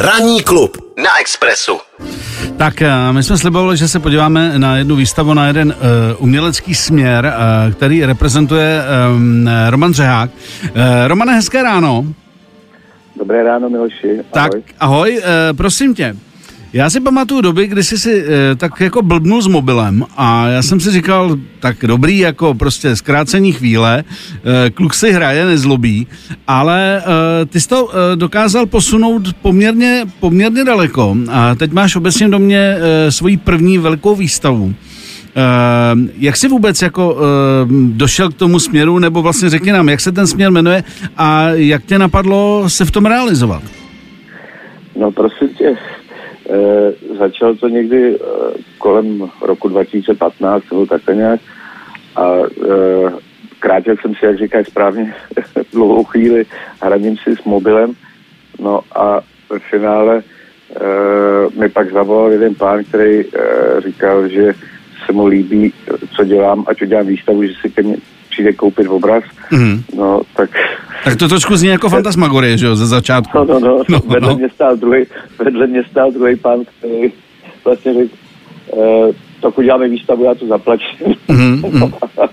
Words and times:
Ranní 0.00 0.42
klub 0.42 0.76
na 0.96 1.20
Expressu. 1.20 1.78
Tak 2.56 2.82
eh, 2.82 3.12
my 3.12 3.22
jsme 3.22 3.38
slibovali, 3.38 3.76
že 3.76 3.88
se 3.88 3.98
podíváme 4.00 4.58
na 4.58 4.76
jednu 4.76 4.96
výstavu, 4.96 5.34
na 5.34 5.46
jeden 5.46 5.68
uh, 5.68 6.22
umělecký 6.22 6.74
směr, 6.74 7.24
uh, 7.66 7.72
který 7.72 8.04
reprezentuje 8.04 8.82
um, 9.16 9.48
Roman 9.70 9.92
Řehák. 9.92 10.30
Uh, 10.62 10.70
Romane, 11.06 11.34
hezké 11.34 11.62
ráno. 11.62 12.04
Dobré 13.16 13.42
ráno, 13.42 13.70
Miloši. 13.70 14.10
Ahoj. 14.10 14.22
Tak 14.32 14.52
ahoj, 14.80 15.18
uh, 15.18 15.56
prosím 15.56 15.94
tě. 15.94 16.16
Já 16.72 16.90
si 16.90 17.00
pamatuju 17.00 17.40
doby, 17.40 17.66
kdy 17.66 17.82
jsi 17.82 17.98
si 17.98 18.24
e, 18.26 18.54
tak 18.54 18.80
jako 18.80 19.02
blbnul 19.02 19.42
s 19.42 19.46
mobilem 19.46 20.04
a 20.16 20.48
já 20.48 20.62
jsem 20.62 20.80
si 20.80 20.90
říkal, 20.90 21.36
tak 21.60 21.76
dobrý, 21.82 22.18
jako 22.18 22.54
prostě 22.54 22.96
zkrácení 22.96 23.52
chvíle, 23.52 24.04
e, 24.66 24.70
kluk 24.70 24.94
si 24.94 25.12
hraje, 25.12 25.46
nezlobí, 25.46 26.06
ale 26.46 26.98
e, 26.98 27.02
ty 27.46 27.60
jsi 27.60 27.68
to 27.68 27.90
e, 27.90 28.16
dokázal 28.16 28.66
posunout 28.66 29.32
poměrně, 29.42 30.04
poměrně 30.20 30.64
daleko 30.64 31.16
a 31.30 31.54
teď 31.54 31.72
máš 31.72 31.96
obecně 31.96 32.28
do 32.28 32.38
mě 32.38 32.76
e, 32.78 33.12
svoji 33.12 33.36
první 33.36 33.78
velkou 33.78 34.14
výstavu. 34.14 34.74
Uh, 35.28 36.00
jak 36.18 36.36
jsi 36.36 36.48
vůbec 36.48 36.82
jako 36.82 37.14
uh, 37.14 37.20
došel 37.96 38.30
k 38.30 38.34
tomu 38.34 38.58
směru, 38.58 38.98
nebo 38.98 39.22
vlastně 39.22 39.50
řekni 39.50 39.72
nám, 39.72 39.88
jak 39.88 40.00
se 40.00 40.12
ten 40.12 40.26
směr 40.26 40.50
jmenuje 40.50 40.84
a 41.16 41.48
jak 41.48 41.84
tě 41.84 41.98
napadlo 41.98 42.64
se 42.70 42.84
v 42.84 42.90
tom 42.90 43.06
realizovat? 43.06 43.62
No 44.96 45.10
prosím 45.10 45.48
tě, 45.48 45.76
Eh, 46.48 47.16
začalo 47.18 47.54
to 47.54 47.68
někdy 47.68 48.14
eh, 48.14 48.18
kolem 48.78 49.30
roku 49.40 49.68
2015 49.68 50.70
nebo 50.70 50.86
takhle 50.86 51.14
nějak. 51.14 51.40
A 52.16 52.32
eh, 52.36 53.12
krátil 53.58 53.96
jsem 53.96 54.14
si, 54.14 54.26
jak 54.26 54.38
říkáš 54.38 54.66
správně, 54.66 55.14
dlouhou 55.72 56.04
chvíli 56.04 56.44
hraním 56.82 57.16
si 57.16 57.36
s 57.36 57.44
mobilem, 57.44 57.92
no 58.60 58.80
a 58.94 59.20
v 59.50 59.58
finále 59.70 60.22
eh, 60.22 61.60
mi 61.60 61.68
pak 61.68 61.92
zavolal 61.92 62.32
jeden 62.32 62.54
pán, 62.54 62.84
který 62.84 63.20
eh, 63.20 63.80
říkal, 63.80 64.28
že 64.28 64.52
se 65.06 65.12
mu 65.12 65.26
líbí, 65.26 65.72
co 66.16 66.24
dělám, 66.24 66.64
ať 66.66 66.82
udělám 66.82 67.06
výstavu, 67.06 67.44
že 67.44 67.52
si 67.60 67.70
ke 67.70 67.82
mně 67.82 67.96
přijde 68.30 68.52
koupit 68.52 68.86
obraz, 68.86 69.24
mm. 69.50 69.82
no 69.96 70.22
tak... 70.36 70.50
Tak 71.04 71.16
to 71.16 71.28
trošku 71.28 71.56
zní 71.56 71.68
jako 71.68 71.88
fantasmagorie, 71.88 72.58
že 72.58 72.66
jo, 72.66 72.76
ze 72.76 72.86
začátku. 72.86 73.38
No, 73.38 73.44
no, 73.44 73.60
no, 73.60 73.82
no 73.88 73.98
vedle, 74.06 74.28
no. 74.28 74.36
Mě 74.36 74.48
stál 74.48 74.76
druhý, 74.76 75.04
vedle 75.38 75.66
mě 75.66 75.84
stál 75.90 76.12
druhý 76.12 76.36
pán, 76.36 76.60
který 76.64 77.12
vlastně 77.64 77.94
řekl, 77.94 78.14
uh, 78.72 79.10
tak 79.40 79.58
uděláme 79.58 79.88
výstavu, 79.88 80.24
já 80.24 80.34
to 80.34 80.46
zaplatím. 80.46 81.14
Mm-hmm. 81.28 81.92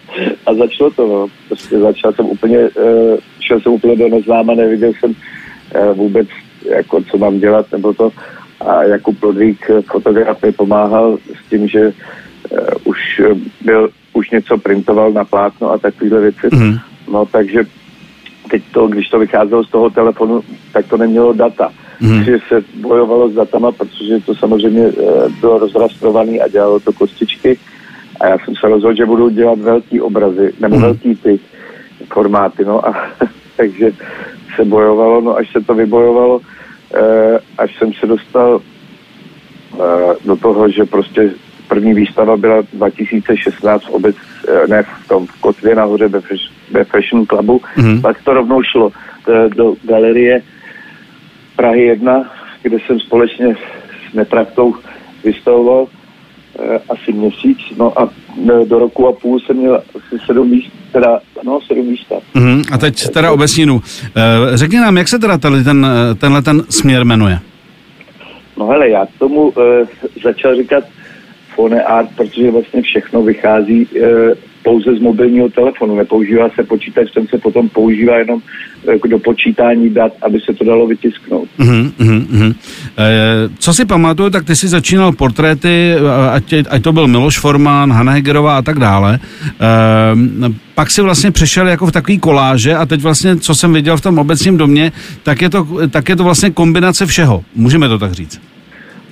a 0.45 0.53
začalo 0.53 0.91
to, 0.91 1.07
no. 1.07 1.27
Prostě 1.47 1.79
začal 1.79 2.13
jsem 2.13 2.25
úplně, 2.25 2.57
uh, 2.59 3.17
šel 3.39 3.59
jsem 3.59 3.71
úplně 3.71 3.95
do 3.95 4.07
neznáma, 4.07 4.53
neviděl 4.53 4.91
jsem 4.99 5.09
uh, 5.09 5.97
vůbec, 5.97 6.27
jako, 6.69 7.03
co 7.11 7.17
mám 7.17 7.39
dělat, 7.39 7.71
nebo 7.71 7.93
to. 7.93 8.11
A 8.59 8.83
jako 8.83 9.13
Plodvík, 9.13 9.71
fotograf, 9.91 10.41
mi 10.41 10.51
pomáhal 10.51 11.17
s 11.45 11.49
tím, 11.49 11.67
že 11.67 11.93
uh, 12.51 12.59
už 12.83 13.21
byl 13.61 13.89
už 14.15 14.29
něco 14.29 14.57
printoval 14.57 15.11
na 15.11 15.25
plátno 15.25 15.71
a 15.71 15.77
takovéhle 15.77 16.21
věci. 16.21 16.47
Mm. 16.51 16.77
No 17.11 17.25
takže 17.25 17.63
teď 18.55 18.63
to, 18.71 18.87
když 18.87 19.09
to 19.09 19.19
vycházelo 19.19 19.63
z 19.63 19.69
toho 19.69 19.89
telefonu, 19.89 20.41
tak 20.73 20.87
to 20.87 20.97
nemělo 20.97 21.33
data. 21.33 21.71
Mm. 21.99 22.15
Takže 22.15 22.37
se 22.47 22.63
bojovalo 22.79 23.29
s 23.29 23.33
datama, 23.33 23.71
protože 23.71 24.19
to 24.25 24.35
samozřejmě 24.35 24.81
e, 24.81 24.93
bylo 25.39 25.59
rozrastrované 25.59 26.39
a 26.39 26.47
dělalo 26.47 26.79
to 26.79 26.93
kostičky. 26.93 27.59
A 28.19 28.27
já 28.27 28.37
jsem 28.39 28.55
se 28.55 28.67
rozhodl, 28.67 28.95
že 28.95 29.05
budu 29.05 29.29
dělat 29.29 29.59
velký 29.59 30.01
obrazy, 30.01 30.53
nebo 30.59 30.75
mm. 30.75 30.81
velký 30.81 31.15
ty 31.15 31.39
formáty, 32.13 32.65
no 32.65 32.87
a 32.87 32.93
takže 33.57 33.91
se 34.55 34.65
bojovalo, 34.65 35.21
no 35.21 35.37
až 35.37 35.51
se 35.51 35.59
to 35.59 35.75
vybojovalo, 35.75 36.39
e, 36.95 37.39
až 37.57 37.77
jsem 37.77 37.93
se 37.93 38.07
dostal 38.07 38.59
e, 38.59 40.15
do 40.25 40.35
toho, 40.35 40.69
že 40.69 40.85
prostě 40.85 41.31
První 41.75 41.93
výstava 41.93 42.37
byla 42.37 42.63
2016 42.73 43.83
v 43.83 43.89
obec, 43.89 44.15
eh, 44.47 44.67
ne 44.67 44.83
v 44.83 45.07
tom, 45.07 45.27
v 45.27 45.41
Kotvě 45.41 45.75
nahoře 45.75 46.07
ve, 46.07 46.19
ve 46.71 46.83
Fashion 46.83 47.25
Clubu. 47.25 47.61
Mm-hmm. 47.77 48.01
Pak 48.01 48.23
to 48.23 48.33
rovnou 48.33 48.63
šlo 48.63 48.91
eh, 48.91 49.49
do 49.49 49.75
galerie 49.83 50.41
Prahy 51.55 51.85
1, 51.85 52.31
kde 52.63 52.77
jsem 52.79 52.99
společně 52.99 53.55
s 54.11 54.13
Netraktou 54.13 54.75
vystavoval 55.23 55.87
eh, 56.59 56.79
asi 56.89 57.13
měsíc, 57.13 57.57
no 57.77 57.99
a 57.99 58.09
do 58.67 58.79
roku 58.79 59.07
a 59.07 59.11
půl 59.11 59.39
jsem 59.39 59.57
měl 59.57 59.75
asi 59.75 60.25
sedm 60.25 60.49
míst, 60.49 60.71
teda, 60.91 61.19
no, 61.43 61.59
sedm 61.67 61.85
místa. 61.85 62.15
Mm-hmm. 62.35 62.63
A 62.71 62.77
teď 62.77 63.09
teda 63.09 63.31
obecninu. 63.31 63.81
Řekni 64.53 64.79
nám, 64.79 64.97
jak 64.97 65.07
se 65.07 65.19
teda 65.19 65.37
tady 65.37 65.63
ten, 65.63 65.87
tenhle 66.19 66.41
ten 66.41 66.63
směr 66.69 67.05
jmenuje? 67.05 67.39
No 68.57 68.67
hele, 68.67 68.89
já 68.89 69.05
k 69.05 69.19
tomu 69.19 69.41
uh, 69.41 69.53
začal 70.23 70.55
říkat 70.55 70.83
art, 71.83 72.09
protože 72.15 72.51
vlastně 72.51 72.81
všechno 72.81 73.21
vychází 73.21 73.87
e, 73.95 74.35
pouze 74.63 74.95
z 74.95 74.99
mobilního 74.99 75.49
telefonu. 75.49 75.95
Nepoužívá 75.95 76.49
se 76.49 76.63
počítač, 76.63 77.11
ten 77.11 77.27
se 77.27 77.37
potom 77.37 77.69
používá 77.69 78.17
jenom 78.17 78.41
jako 78.91 79.07
do 79.07 79.19
počítání 79.19 79.89
dat, 79.89 80.13
aby 80.21 80.39
se 80.39 80.53
to 80.53 80.63
dalo 80.63 80.87
vytisknout. 80.87 81.49
Uh-huh, 81.59 81.91
uh-huh. 81.99 82.55
E, 82.97 83.49
co 83.59 83.73
si 83.73 83.85
pamatuju, 83.85 84.29
tak 84.29 84.45
ty 84.45 84.55
jsi 84.55 84.67
začínal 84.67 85.11
portréty, 85.11 85.93
ať, 86.31 86.53
ať 86.69 86.83
to 86.83 86.93
byl 86.93 87.07
Miloš 87.07 87.39
Forman, 87.39 87.91
Hanna 87.91 88.11
Hegerová 88.11 88.57
a 88.57 88.61
tak 88.61 88.79
dále. 88.79 89.19
E, 89.19 90.53
pak 90.75 90.91
si 90.91 91.01
vlastně 91.01 91.31
přešel 91.31 91.67
jako 91.67 91.85
v 91.87 91.91
takový 91.91 92.19
koláže 92.19 92.75
a 92.75 92.85
teď 92.85 93.01
vlastně, 93.01 93.37
co 93.37 93.55
jsem 93.55 93.73
viděl 93.73 93.97
v 93.97 94.01
tom 94.01 94.19
obecním 94.19 94.57
domě, 94.57 94.91
tak 95.23 95.41
je 95.41 95.49
to, 95.49 95.67
tak 95.89 96.09
je 96.09 96.15
to 96.15 96.23
vlastně 96.23 96.49
kombinace 96.49 97.05
všeho. 97.05 97.43
Můžeme 97.55 97.87
to 97.87 97.99
tak 97.99 98.11
říct. 98.11 98.54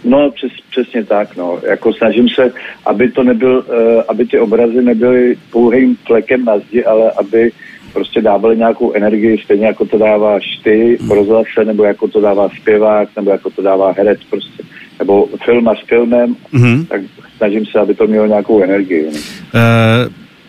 No, 0.04 0.32
přes, 0.32 0.52
přesně 0.72 1.04
tak, 1.04 1.36
no. 1.38 1.60
Jako 1.70 1.94
snažím 1.94 2.30
se, 2.30 2.52
aby 2.86 3.12
to 3.12 3.24
nebyl, 3.24 3.58
uh, 3.58 4.02
aby 4.08 4.26
ty 4.26 4.40
obrazy 4.40 4.82
nebyly 4.82 5.36
pouhým 5.52 5.96
flekem 6.08 6.46
na 6.46 6.60
zdi, 6.60 6.86
ale 6.86 7.12
aby 7.12 7.52
prostě 7.94 8.22
dávali 8.22 8.58
nějakou 8.58 8.94
energii, 8.94 9.38
stejně 9.44 9.66
jako 9.66 9.86
to 9.86 9.98
dáváš 9.98 10.44
ty 10.64 10.98
v 11.02 11.12
rozhlase, 11.12 11.66
nebo 11.66 11.84
jako 11.84 12.08
to 12.08 12.22
dává 12.22 12.50
zpěvák, 12.62 13.10
nebo 13.16 13.32
jako 13.32 13.50
to 13.50 13.62
dává 13.62 13.92
herec 13.92 14.20
prostě, 14.30 14.64
nebo 15.00 15.28
film 15.46 15.68
s 15.68 15.88
filmem, 15.88 16.36
mm-hmm. 16.54 16.86
tak 16.88 17.02
snažím 17.38 17.66
se, 17.66 17.80
aby 17.80 17.94
to 17.94 18.08
mělo 18.08 18.26
nějakou 18.26 18.64
energii. 18.64 19.08
Uh, 19.08 19.14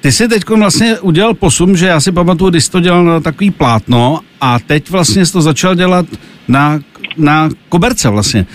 ty 0.01 0.13
jsi 0.13 0.29
teď 0.29 0.49
vlastně 0.49 0.99
udělal 1.01 1.35
posum, 1.35 1.77
že 1.77 1.87
já 1.87 2.01
si 2.01 2.13
pamatuju, 2.13 2.51
když 2.51 2.65
jsi 2.65 2.71
to 2.71 2.81
dělal 2.81 3.05
na 3.05 3.21
takový 3.21 3.51
plátno 3.51 4.21
a 4.41 4.59
teď 4.59 4.91
vlastně 4.91 5.27
jsi 5.27 5.33
to 5.33 5.43
začal 5.43 5.75
dělat 5.75 6.07
na 6.49 6.81
na 7.17 7.49
koberce 7.69 8.11
vlastně. 8.11 8.47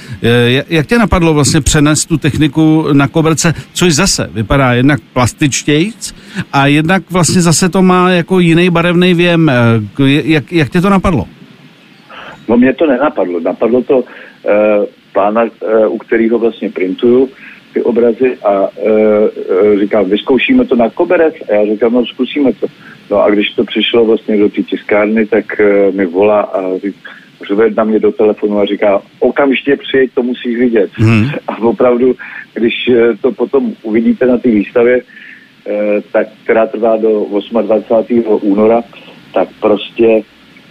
Jak 0.69 0.87
tě 0.87 0.97
napadlo 0.97 1.33
vlastně 1.33 1.61
přenést 1.61 2.05
tu 2.05 2.17
techniku 2.17 2.85
na 2.93 3.07
koberce, 3.07 3.53
což 3.73 3.95
zase 3.95 4.29
vypadá 4.33 4.73
jednak 4.73 4.99
plastičtějc 5.13 6.15
a 6.53 6.67
jednak 6.67 7.03
vlastně 7.11 7.41
zase 7.41 7.69
to 7.69 7.81
má 7.81 8.11
jako 8.11 8.39
jiný 8.39 8.69
barevný 8.69 9.13
věm. 9.13 9.51
Jak, 10.23 10.51
jak 10.51 10.69
tě 10.69 10.81
to 10.81 10.89
napadlo? 10.89 11.27
No 12.47 12.57
mě 12.57 12.73
to 12.73 12.87
nenapadlo. 12.87 13.39
Napadlo 13.39 13.83
to 13.83 13.97
uh, 13.97 14.03
pána, 15.13 15.43
uh, 15.43 15.49
u 15.93 15.97
kterého 15.97 16.39
vlastně 16.39 16.69
printuju 16.69 17.29
ty 17.73 17.81
obrazy 17.81 18.37
a 18.43 18.61
uh, 18.61 18.67
uh, 19.73 19.79
říkal, 19.79 20.05
vyzkoušíme 20.05 20.65
to 20.65 20.75
na 20.75 20.89
koberec 20.89 21.35
a 21.49 21.53
já 21.53 21.65
říkám, 21.65 21.93
no 21.93 22.05
zkusíme 22.05 22.53
to. 22.53 22.67
No 23.11 23.23
a 23.23 23.29
když 23.29 23.49
to 23.55 23.63
přišlo 23.63 24.05
vlastně 24.05 24.37
do 24.37 24.49
té 24.49 24.63
tiskárny, 24.63 25.25
tak 25.25 25.45
uh, 25.59 25.95
mi 25.95 26.05
volá 26.05 26.41
a 26.41 26.77
říká, 26.77 27.09
řve 27.47 27.69
na 27.69 27.83
mě 27.83 27.99
do 27.99 28.11
telefonu 28.11 28.59
a 28.59 28.65
říká, 28.65 29.01
okamžitě 29.19 29.75
přijeď, 29.75 30.11
to 30.13 30.23
musíš 30.23 30.57
vidět. 30.57 30.91
Hmm. 30.93 31.29
A 31.47 31.57
opravdu, 31.57 32.15
když 32.53 32.73
eh, 32.87 33.17
to 33.21 33.31
potom 33.31 33.73
uvidíte 33.83 34.25
na 34.25 34.37
té 34.37 34.49
výstavě, 34.49 35.01
eh, 35.67 36.01
tak, 36.11 36.27
která 36.43 36.65
trvá 36.65 36.97
do 36.97 37.27
28. 37.61 38.23
února, 38.41 38.81
tak 39.33 39.49
prostě 39.61 40.21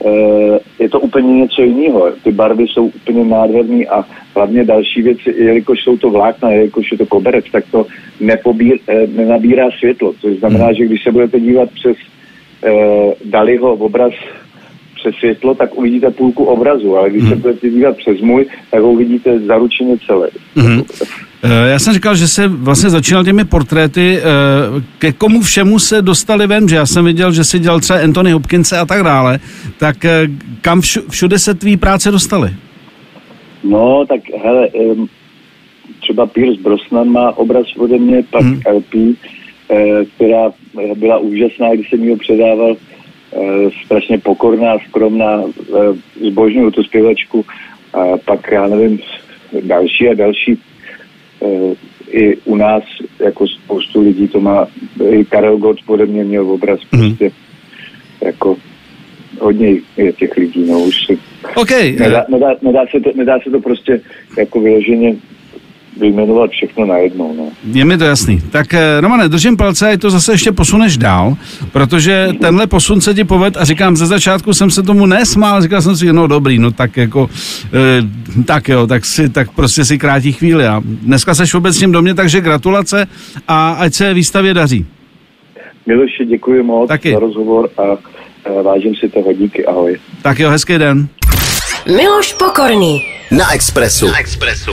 eh, 0.07 0.59
je 0.79 0.89
to 0.89 1.01
úplně 1.01 1.33
něco 1.33 1.63
jiného. 1.63 2.13
Ty 2.23 2.33
barvy 2.33 2.65
jsou 2.69 2.87
úplně 2.87 3.25
nádherné 3.25 3.85
a 3.85 4.05
hlavně 4.35 4.65
další 4.65 5.03
věci, 5.03 5.35
jelikož 5.37 5.79
jsou 5.81 5.97
to 5.97 6.11
vlákna, 6.11 6.51
jelikož 6.51 6.93
je 6.93 6.99
to 6.99 7.07
koberec, 7.07 7.45
tak 7.53 7.65
to 7.71 7.87
nepobír, 8.21 8.79
nenabírá 9.17 9.71
světlo. 9.79 10.15
To 10.21 10.35
znamená, 10.35 10.67
hmm. 10.67 10.75
že 10.75 10.85
když 10.85 11.03
se 11.03 11.13
budete 11.13 11.41
dívat 11.41 11.71
přes 11.71 11.97
Daliho 13.25 13.73
obraz 13.73 14.13
přes 15.11 15.21
světlo, 15.21 15.55
tak 15.55 15.79
uvidíte 15.79 16.11
půlku 16.11 16.45
obrazu, 16.45 16.97
ale 16.97 17.11
když 17.11 17.23
hmm. 17.23 17.31
se 17.31 17.37
budete 17.37 17.71
dívat 17.71 17.97
přes 17.97 18.21
můj, 18.21 18.47
tak 18.71 18.83
ho 18.83 18.91
uvidíte 18.91 19.41
zaručeně 19.41 19.97
celé. 20.07 20.29
Hmm. 20.57 20.83
Já 21.71 21.79
jsem 21.79 21.95
říkal, 21.95 22.17
že 22.17 22.29
se 22.29 22.49
vlastně 22.49 22.91
začínal 22.91 23.25
těmi 23.25 23.45
portréty, 23.45 24.19
eh, 24.19 24.23
ke 24.99 25.13
komu 25.13 25.41
všemu 25.41 25.79
se 25.79 26.03
dostali 26.03 26.47
ven, 26.47 26.69
že 26.69 26.77
já 26.77 26.87
jsem 26.87 27.05
viděl, 27.05 27.33
že 27.33 27.45
si 27.45 27.59
dělal 27.59 27.81
třeba 27.81 27.99
Anthony 27.99 28.33
Hopkinse 28.33 28.79
a 28.79 28.87
tak 28.87 29.03
dále, 29.03 29.39
tak 29.79 30.05
eh, 30.05 30.29
kam 30.61 30.81
všude 31.11 31.39
se 31.39 31.55
tvý 31.55 31.77
práce 31.77 32.11
dostaly? 32.11 32.51
No, 33.65 34.05
tak 34.09 34.21
hele, 34.45 34.69
třeba 36.01 36.27
Pierce 36.27 36.63
Brosnan 36.63 37.09
má 37.09 37.37
obraz 37.37 37.67
ode 37.77 37.99
mě, 37.99 38.23
pak 38.31 38.43
hmm. 38.43 38.61
LP, 38.75 39.17
která 40.15 40.51
byla 40.95 41.19
úžasná, 41.19 41.75
když 41.75 41.91
jsem 41.91 42.05
ji 42.05 42.11
ho 42.11 42.17
předával 42.17 42.77
Eh, 42.77 42.97
strašně 43.85 44.19
pokorná, 44.19 44.79
skromná, 44.89 45.43
eh, 45.43 46.27
zbožňuju 46.29 46.71
tu 46.71 46.83
zpěvačku 46.83 47.45
A 47.93 48.17
pak, 48.25 48.51
já 48.53 48.67
nevím, 48.67 49.01
další 49.61 50.09
a 50.09 50.15
další. 50.15 50.59
E, 51.43 51.75
I 52.11 52.37
u 52.45 52.57
nás, 52.57 52.83
jako 53.21 53.47
spoustu 53.47 54.01
lidí 54.03 54.29
to 54.29 54.41
má, 54.41 54.67
i 55.11 55.25
Karel 55.25 55.57
Gott 55.57 55.79
pode 55.87 56.07
mě 56.07 56.25
měl 56.25 56.51
obraz 56.51 56.81
mm. 56.93 57.01
prostě 57.01 57.31
jako 58.21 58.57
hodně 59.41 59.77
je 59.97 60.13
těch 60.13 60.37
lidí, 60.37 60.67
no 60.71 60.81
už 60.81 61.07
si 61.07 61.19
okay. 61.57 61.93
nedá, 61.93 62.25
nedá, 62.29 62.55
nedá, 62.63 62.85
se 62.91 63.01
to, 63.01 63.11
nedá 63.15 63.41
se 63.41 63.51
to 63.51 63.61
prostě 63.61 64.01
jako 64.39 64.61
vyloženě 64.61 65.17
vyjmenovat 65.97 66.51
všechno 66.51 66.87
najednou. 66.87 67.35
No. 67.37 67.49
Je 67.73 67.85
mi 67.85 67.99
to 67.99 68.05
jasný. 68.05 68.41
Tak 68.51 68.75
eh, 68.75 69.01
Romane, 69.01 69.29
držím 69.29 69.57
palce, 69.57 69.91
ať 69.91 70.01
to 70.01 70.11
zase 70.11 70.33
ještě 70.33 70.53
posuneš 70.53 70.97
dál, 70.97 71.37
protože 71.73 72.29
tenhle 72.41 72.67
posun 72.67 73.01
se 73.01 73.15
ti 73.15 73.25
poved 73.25 73.57
a 73.57 73.65
říkám, 73.65 73.97
ze 73.97 74.07
začátku 74.07 74.53
jsem 74.55 74.71
se 74.71 74.83
tomu 74.83 75.07
nesmál, 75.07 75.63
říkal 75.63 75.83
jsem 75.83 75.97
si, 75.97 76.13
no 76.13 76.27
dobrý, 76.27 76.59
no 76.59 76.71
tak 76.71 76.97
jako, 76.97 77.31
e, 77.75 78.43
tak 78.45 78.69
jo, 78.69 78.87
tak 78.87 79.05
si, 79.05 79.29
tak 79.29 79.51
prostě 79.51 79.85
si 79.85 79.99
krátí 79.99 80.33
chvíli 80.33 80.67
a 80.67 80.83
dneska 80.85 81.35
seš 81.35 81.55
vůbec 81.55 81.79
tím 81.79 81.93
do 81.93 82.03
mě, 82.03 82.15
takže 82.15 82.41
gratulace 82.41 83.07
a 83.49 83.71
ať 83.71 83.95
se 83.95 84.15
výstavě 84.15 84.55
daří. 84.55 84.87
Miloši, 85.87 86.27
děkuji 86.27 86.63
moc 86.63 86.89
Taky. 86.89 87.13
za 87.13 87.19
rozhovor 87.19 87.69
a, 87.79 87.83
a 88.51 88.63
vážím 88.63 88.95
si 88.95 89.09
toho, 89.09 89.33
díky, 89.33 89.67
ahoj. 89.67 89.97
Tak 90.23 90.39
jo, 90.39 90.51
hezký 90.51 90.79
den. 90.79 91.09
Miloš 91.87 92.33
Pokorný. 92.33 93.01
Na 93.31 93.55
Expressu. 93.55 94.07
Na 94.07 94.19
Expressu. 94.19 94.73